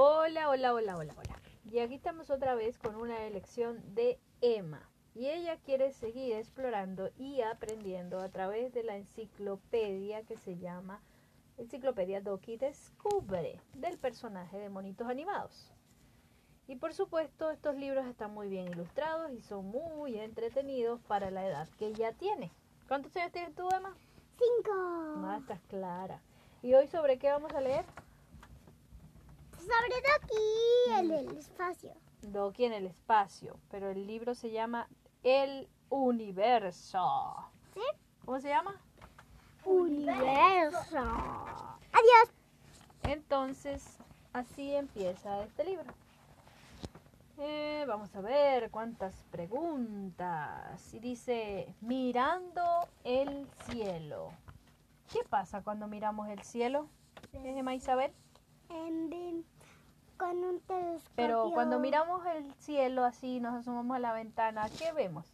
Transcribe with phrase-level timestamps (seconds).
[0.00, 1.42] Hola, hola, hola, hola, hola.
[1.72, 4.88] Y aquí estamos otra vez con una elección de Emma.
[5.12, 11.02] Y ella quiere seguir explorando y aprendiendo a través de la enciclopedia que se llama
[11.56, 15.72] Enciclopedia Doki Descubre del personaje de Monitos Animados.
[16.68, 21.44] Y por supuesto, estos libros están muy bien ilustrados y son muy entretenidos para la
[21.44, 22.52] edad que ella tiene.
[22.86, 23.96] ¿Cuántos años tienes tú, Emma?
[24.38, 24.72] Cinco.
[25.24, 26.22] Ah, estás clara.
[26.62, 27.84] ¿Y hoy sobre qué vamos a leer?
[29.68, 31.94] Sobre Doki, el del espacio.
[32.22, 34.88] Doki en el espacio, pero el libro se llama
[35.22, 37.36] El Universo.
[37.74, 37.80] ¿Sí?
[38.24, 38.80] ¿Cómo se llama?
[39.64, 40.98] Universo.
[40.98, 42.30] Adiós.
[43.02, 43.98] Entonces,
[44.32, 45.84] así empieza este libro.
[47.38, 50.92] Eh, vamos a ver cuántas preguntas.
[50.94, 52.62] Y dice, mirando
[53.04, 54.30] el cielo.
[55.12, 56.88] ¿Qué pasa cuando miramos el cielo?
[57.32, 58.12] Emma Isabel.
[58.70, 59.46] En bin-
[60.18, 61.12] con un telescopio.
[61.16, 65.26] Pero cuando miramos el cielo así, nos asomamos a la ventana, ¿qué vemos?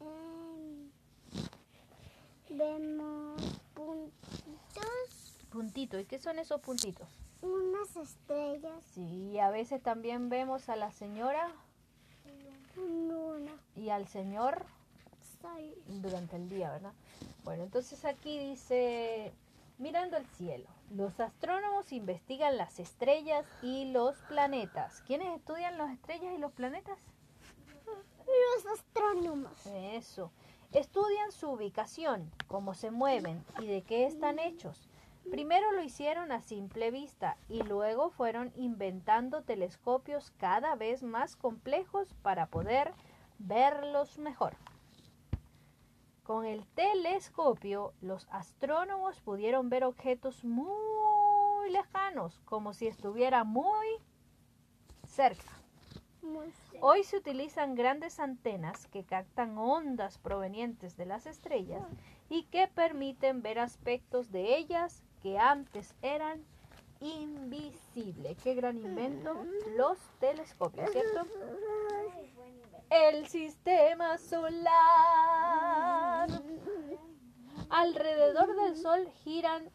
[0.00, 0.90] em,
[2.58, 3.40] vemos
[3.74, 6.00] puntitos, Puntitos.
[6.00, 7.08] ¿Y qué son esos puntitos?
[7.42, 11.48] unas estrellas, Sí, a veces también vemos a la señora
[12.76, 14.64] luna, y al señor
[15.40, 15.74] sol.
[15.86, 16.92] durante el día, ¿verdad?
[17.44, 19.32] Bueno, entonces aquí dice,
[19.78, 25.02] mirando el cielo, los astrónomos investigan las estrellas y los planetas.
[25.06, 26.98] ¿Quiénes estudian las estrellas y los planetas?
[27.86, 29.66] Los astrónomos.
[29.66, 30.30] Eso.
[30.72, 34.88] Estudian su ubicación, cómo se mueven y de qué están hechos.
[35.30, 42.14] Primero lo hicieron a simple vista y luego fueron inventando telescopios cada vez más complejos
[42.22, 42.92] para poder
[43.38, 44.56] verlos mejor.
[46.26, 53.86] Con el telescopio, los astrónomos pudieron ver objetos muy lejanos, como si estuvieran muy
[55.06, 55.52] cerca.
[56.22, 61.84] Muy Hoy se utilizan grandes antenas que captan ondas provenientes de las estrellas
[62.28, 66.44] y que permiten ver aspectos de ellas que antes eran
[67.00, 68.36] invisibles.
[68.42, 69.44] Qué gran invento
[69.76, 71.24] los telescopios, ¿cierto?
[72.90, 75.35] El sistema solar.
[77.86, 79.70] Alrededor del Sol giran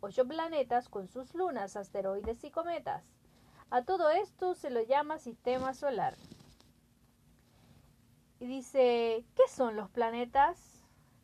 [0.00, 3.02] ocho planetas con sus lunas, asteroides y cometas.
[3.70, 6.14] A todo esto se lo llama sistema solar.
[8.38, 10.58] Y dice, ¿qué son los planetas?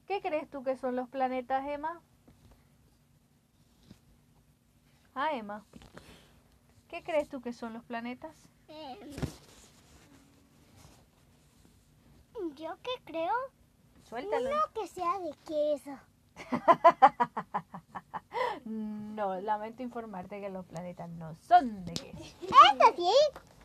[0.06, 2.00] ¿Qué crees tú que son los planetas, Emma?
[5.14, 5.66] Ah, Emma.
[6.88, 8.34] ¿Qué crees tú que son los planetas?
[8.68, 9.10] Em,
[12.56, 13.34] Yo que creo
[14.08, 14.48] Suéltalo.
[14.50, 15.98] uno que sea de queso.
[18.64, 22.18] No, lamento informarte que los planetas no son de queso.
[22.42, 23.12] ¿Eso sí?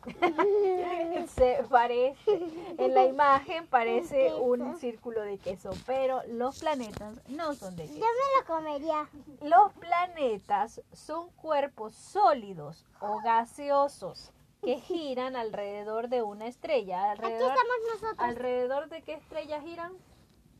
[1.34, 2.40] Se parece,
[2.78, 7.94] en la imagen parece un círculo de queso, pero los planetas no son de Yo
[7.94, 8.04] queso.
[8.04, 9.08] me lo comería.
[9.42, 14.32] Los planetas son cuerpos sólidos o gaseosos
[14.62, 17.12] que giran alrededor de una estrella.
[17.12, 18.18] Aquí ¿Alrededor, estamos nosotros.
[18.28, 19.92] ¿alrededor de qué estrella giran?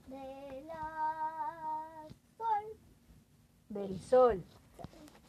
[0.07, 2.07] De la
[2.37, 2.79] sol.
[3.69, 4.45] Del Sol.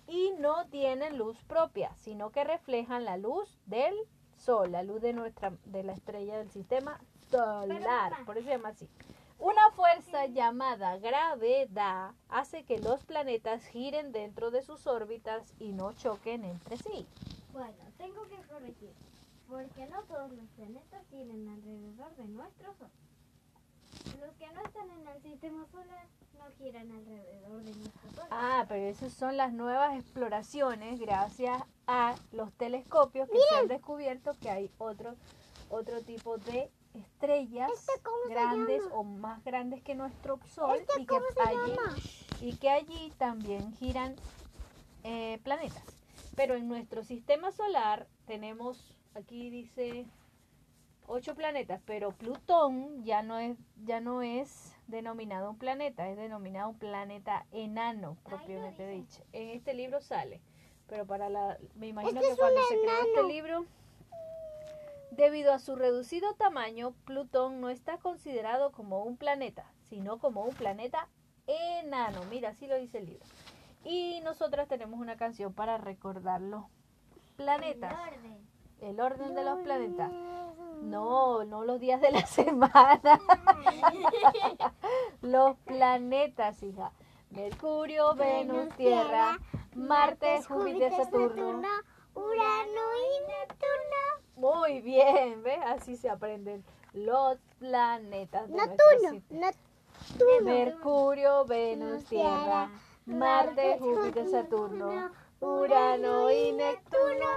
[0.07, 3.95] Y no tienen luz propia, sino que reflejan la luz del
[4.37, 6.99] Sol, la luz de nuestra de la estrella del sistema
[7.31, 8.13] solar.
[8.25, 8.89] Por eso se llama así.
[9.39, 15.93] Una fuerza llamada gravedad hace que los planetas giren dentro de sus órbitas y no
[15.93, 17.05] choquen entre sí.
[17.51, 18.93] Bueno, tengo que corregir,
[19.47, 22.89] porque no todos los planetas giran alrededor de nuestro Sol.
[24.19, 26.07] Los que no están en el sistema solar
[26.37, 28.25] no giran alrededor de nuestro Sol.
[28.31, 34.33] Ah, pero esas son las nuevas exploraciones gracias a los telescopios que se han descubierto
[34.41, 35.15] que hay otro,
[35.69, 41.15] otro tipo de estrellas ¿Este grandes o más grandes que nuestro Sol ¿Este y, que
[41.45, 41.75] allí,
[42.41, 44.15] y que allí también giran
[45.03, 45.83] eh, planetas.
[46.35, 50.05] Pero en nuestro sistema solar tenemos, aquí dice
[51.07, 56.69] ocho planetas, pero Plutón ya no es, ya no es denominado un planeta, es denominado
[56.69, 59.23] un planeta enano, propiamente dicho.
[59.33, 60.41] En este libro sale,
[60.87, 63.65] pero para la, me imagino Este que cuando se creó este libro,
[65.11, 70.53] debido a su reducido tamaño, Plutón no está considerado como un planeta, sino como un
[70.53, 71.07] planeta
[71.47, 72.23] enano.
[72.29, 73.25] Mira, así lo dice el libro.
[73.83, 76.65] Y nosotras tenemos una canción para recordar los
[77.35, 77.93] planetas.
[78.81, 80.11] El orden de los planetas.
[80.81, 83.19] No, no los días de la semana.
[85.21, 86.91] los planetas, hija.
[87.31, 89.37] Mercurio, Venus, Tierra,
[89.75, 91.67] Marte, Júpiter, Saturno,
[92.13, 94.25] Urano y Neptuno.
[94.37, 95.59] Muy bien, ¿ves?
[95.65, 96.63] Así se aprenden
[96.93, 99.21] los planetas de Neptuno.
[99.29, 100.41] Neptuno.
[100.43, 102.69] Mercurio, Venus, Tierra,
[103.05, 105.11] Marte, Júpiter, Saturno,
[105.41, 107.27] Urano y Neptuno.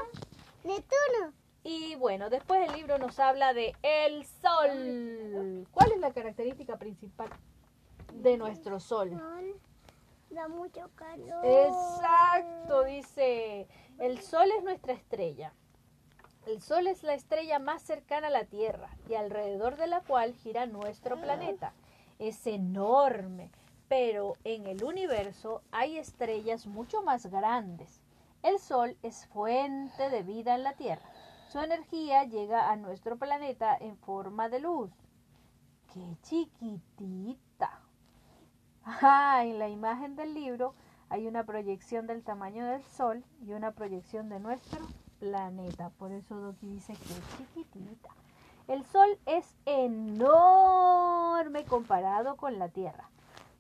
[0.64, 1.32] Neptuno.
[1.64, 5.66] Y bueno, después el libro nos habla de el Sol.
[5.72, 7.28] ¿Cuál es la característica principal
[8.14, 9.10] de nuestro Sol?
[9.10, 9.60] Sol.
[10.30, 11.44] Da mucho calor.
[11.44, 13.66] Exacto, dice,
[13.98, 15.52] el Sol es nuestra estrella.
[16.46, 20.34] El Sol es la estrella más cercana a la Tierra y alrededor de la cual
[20.34, 21.72] gira nuestro planeta.
[22.18, 23.50] Es enorme,
[23.88, 28.00] pero en el universo hay estrellas mucho más grandes.
[28.42, 31.10] El Sol es fuente de vida en la Tierra.
[31.48, 34.92] Su energía llega a nuestro planeta en forma de luz.
[35.92, 37.80] ¡Qué chiquitita!
[38.84, 40.74] Ah, en la imagen del libro
[41.08, 44.86] hay una proyección del tamaño del Sol y una proyección de nuestro
[45.18, 45.90] planeta.
[45.98, 48.10] Por eso Doki dice que es chiquitita.
[48.68, 53.10] El Sol es enorme comparado con la Tierra,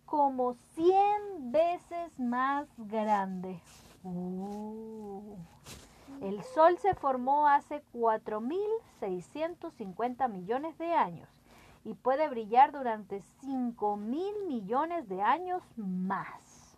[0.06, 3.60] como 100 veces más grande.
[4.02, 5.36] Uh.
[6.20, 11.28] El Sol se formó hace 4.650 millones de años
[11.84, 16.76] y puede brillar durante 5.000 millones de años más.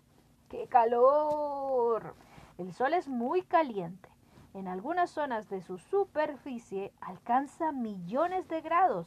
[0.51, 2.15] ¡Qué calor!
[2.59, 4.11] El Sol es muy caliente.
[4.53, 9.07] En algunas zonas de su superficie alcanza millones de grados.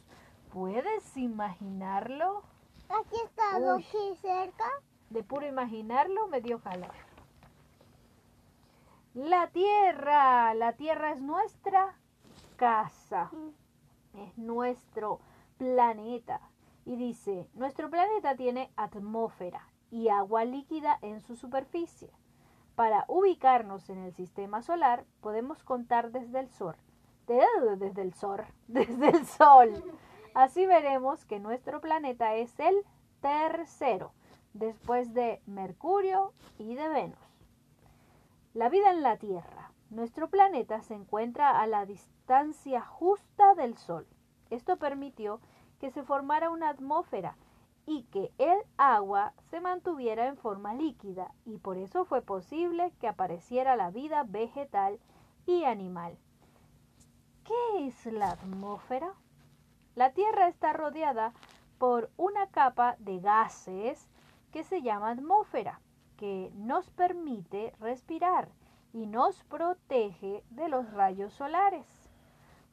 [0.52, 2.42] ¿Puedes imaginarlo?
[2.88, 3.60] Aquí está.
[3.60, 4.68] Doki cerca.
[5.10, 6.90] De puro imaginarlo me dio calor.
[9.14, 11.94] La Tierra, la Tierra es nuestra
[12.56, 13.30] casa,
[14.14, 15.20] es nuestro
[15.56, 16.40] planeta.
[16.84, 22.10] Y dice, nuestro planeta tiene atmósfera y agua líquida en su superficie.
[22.74, 26.74] Para ubicarnos en el sistema solar podemos contar desde el sol,
[27.28, 27.46] de-
[27.78, 29.72] desde el sol, desde el sol.
[30.34, 32.74] Así veremos que nuestro planeta es el
[33.20, 34.12] tercero,
[34.52, 37.18] después de Mercurio y de Venus.
[38.54, 39.72] La vida en la Tierra.
[39.90, 44.06] Nuestro planeta se encuentra a la distancia justa del Sol.
[44.48, 45.40] Esto permitió
[45.80, 47.36] que se formara una atmósfera
[47.84, 53.08] y que el agua se mantuviera en forma líquida y por eso fue posible que
[53.08, 55.00] apareciera la vida vegetal
[55.46, 56.16] y animal.
[57.42, 59.14] ¿Qué es la atmósfera?
[59.96, 61.32] La Tierra está rodeada
[61.78, 64.08] por una capa de gases
[64.52, 65.80] que se llama atmósfera,
[66.16, 68.48] que nos permite respirar
[68.92, 71.86] y nos protege de los rayos solares.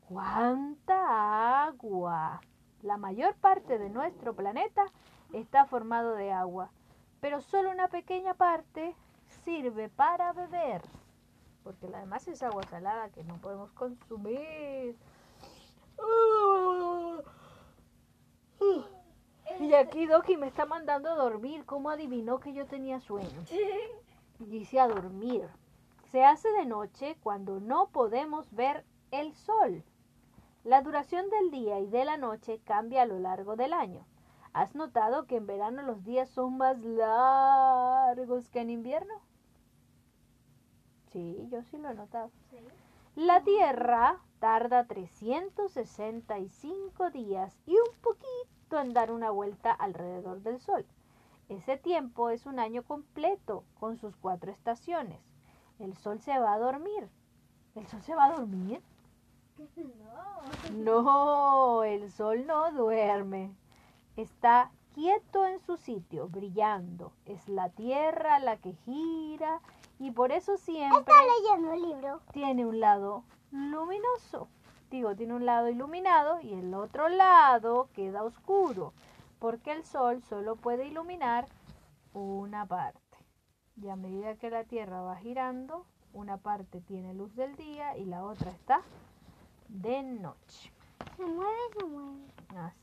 [0.08, 2.42] ¡Cuánta agua!
[2.82, 4.86] La mayor parte de nuestro planeta
[5.34, 6.72] está formado de agua,
[7.20, 8.96] pero solo una pequeña parte
[9.46, 10.82] sirve para beber,
[11.64, 14.98] porque la demás es agua salada que no podemos consumir.
[19.72, 21.66] Y aquí Doki me está mandando a dormir.
[21.66, 23.46] ¿Cómo adivinó que yo tenía sueño?
[24.40, 25.48] Dice a dormir.
[26.12, 29.86] Se hace de noche cuando no podemos ver el sol.
[30.66, 34.06] La duración del día y de la noche cambia a lo largo del año.
[34.52, 39.22] ¿Has notado que en verano los días son más largos que en invierno?
[41.14, 42.30] Sí, yo sí lo he notado.
[43.16, 50.86] La Tierra tarda 365 días y un poquito en dar una vuelta alrededor del Sol.
[51.50, 55.20] Ese tiempo es un año completo con sus cuatro estaciones.
[55.80, 57.10] El Sol se va a dormir.
[57.76, 58.82] ¿El Sol se va a dormir?
[60.72, 60.72] No.
[60.74, 63.52] No, el Sol no duerme.
[64.16, 67.12] Está quieto en su sitio, brillando.
[67.26, 69.62] Es la Tierra la que gira
[70.00, 72.22] y por eso siempre Está leyendo el libro.
[72.34, 74.48] tiene un lado luminoso.
[74.92, 78.94] Digo, tiene un lado iluminado y el otro lado queda oscuro,
[79.40, 81.48] porque el sol solo puede iluminar
[82.14, 83.00] una parte.
[83.82, 88.04] Y a medida que la Tierra va girando, una parte tiene luz del día y
[88.04, 88.82] la otra está
[89.70, 90.74] de noche.
[91.16, 92.26] Se mueve, se mueve.
[92.58, 92.78] Así,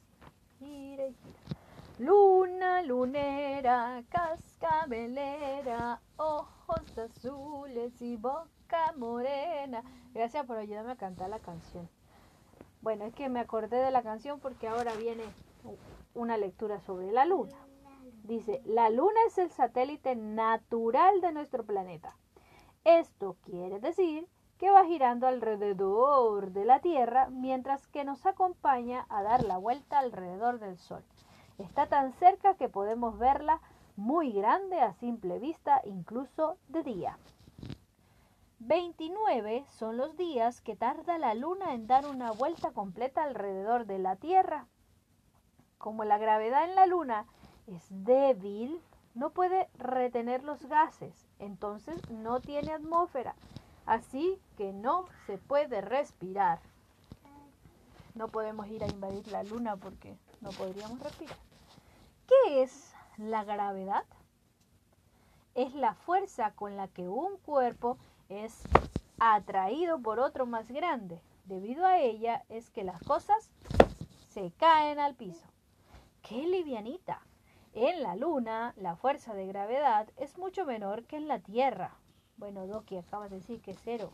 [0.58, 1.57] gira y gira.
[1.98, 9.82] Luna, lunera, cascabelera, ojos azules y boca morena.
[10.14, 11.88] Gracias por ayudarme a cantar la canción.
[12.82, 15.24] Bueno, es que me acordé de la canción porque ahora viene
[16.14, 17.56] una lectura sobre la luna.
[18.22, 22.16] Dice, la luna es el satélite natural de nuestro planeta.
[22.84, 29.24] Esto quiere decir que va girando alrededor de la Tierra mientras que nos acompaña a
[29.24, 31.02] dar la vuelta alrededor del Sol.
[31.58, 33.60] Está tan cerca que podemos verla
[33.96, 37.18] muy grande a simple vista, incluso de día.
[38.60, 43.98] 29 son los días que tarda la luna en dar una vuelta completa alrededor de
[43.98, 44.66] la Tierra.
[45.78, 47.26] Como la gravedad en la luna
[47.66, 48.80] es débil,
[49.14, 53.34] no puede retener los gases, entonces no tiene atmósfera,
[53.84, 56.60] así que no se puede respirar.
[58.18, 61.36] No podemos ir a invadir la luna porque no podríamos respirar.
[62.26, 64.02] ¿Qué es la gravedad?
[65.54, 67.96] Es la fuerza con la que un cuerpo
[68.28, 68.64] es
[69.20, 71.20] atraído por otro más grande.
[71.44, 73.52] Debido a ella es que las cosas
[74.30, 75.46] se caen al piso.
[76.22, 77.22] ¡Qué livianita!
[77.72, 81.94] En la Luna, la fuerza de gravedad es mucho menor que en la Tierra.
[82.36, 84.10] Bueno, Doki, acabas de decir que es cero.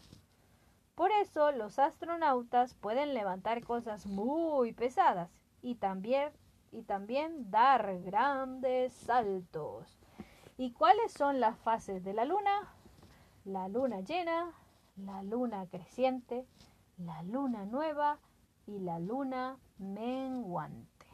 [0.95, 6.33] Por eso los astronautas pueden levantar cosas muy pesadas y también,
[6.71, 9.99] y también dar grandes saltos.
[10.57, 12.73] ¿Y cuáles son las fases de la Luna?
[13.45, 14.53] La luna llena,
[14.97, 16.47] la luna creciente,
[16.97, 18.19] la luna nueva
[18.67, 21.07] y la luna menguante.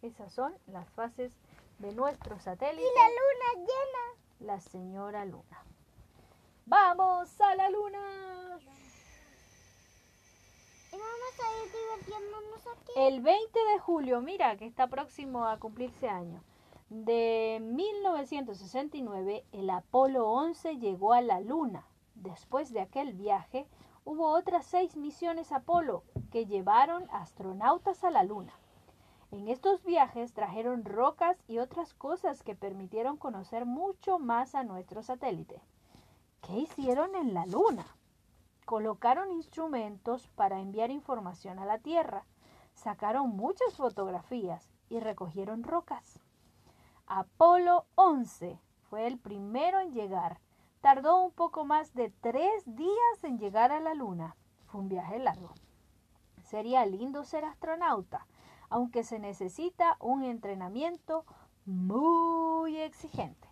[0.00, 1.32] Esas son las fases
[1.78, 2.82] de nuestro satélite.
[2.82, 4.52] Y la luna llena.
[4.52, 5.64] La señora luna.
[6.68, 8.58] ¡Vamos a la luna!
[10.92, 12.92] Y vamos a ir divirtiéndonos aquí.
[12.96, 16.42] El 20 de julio, mira que está próximo a cumplirse año,
[16.88, 21.86] de 1969, el Apolo 11 llegó a la Luna.
[22.16, 23.68] Después de aquel viaje,
[24.04, 28.54] hubo otras seis misiones Apolo que llevaron astronautas a la Luna.
[29.30, 35.04] En estos viajes trajeron rocas y otras cosas que permitieron conocer mucho más a nuestro
[35.04, 35.60] satélite.
[36.40, 37.86] ¿Qué hicieron en la Luna?
[38.64, 42.24] Colocaron instrumentos para enviar información a la Tierra,
[42.74, 46.20] sacaron muchas fotografías y recogieron rocas.
[47.06, 50.40] Apolo 11 fue el primero en llegar.
[50.80, 54.36] Tardó un poco más de tres días en llegar a la Luna.
[54.66, 55.54] Fue un viaje largo.
[56.42, 58.26] Sería lindo ser astronauta,
[58.68, 61.24] aunque se necesita un entrenamiento
[61.64, 63.48] muy exigente.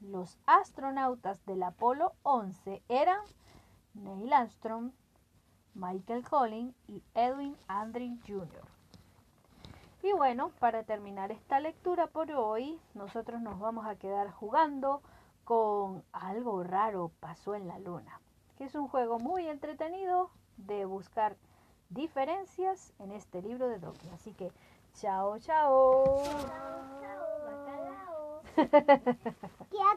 [0.00, 3.20] Los astronautas del Apolo 11 eran
[3.94, 4.92] Neil Armstrong,
[5.74, 8.64] Michael Collins y Edwin Aldrin Jr.
[10.02, 15.02] Y bueno, para terminar esta lectura por hoy, nosotros nos vamos a quedar jugando
[15.44, 18.20] con algo raro pasó en la luna,
[18.56, 21.36] que es un juego muy entretenido de buscar
[21.90, 24.08] diferencias en este libro de Doki.
[24.10, 24.50] Así que,
[24.94, 26.22] chao, chao.
[29.72, 29.88] Ya